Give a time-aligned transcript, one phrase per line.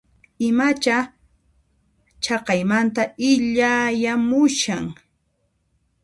[0.47, 0.97] Imacha
[2.23, 4.85] chaqaymanta illayamushan?